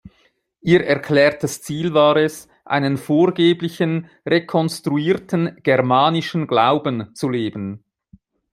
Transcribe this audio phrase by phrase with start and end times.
[0.61, 7.83] Ihr erklärtes Ziel war es, einen vorgeblichen, rekonstruierten „germanischen Glauben“ zu leben.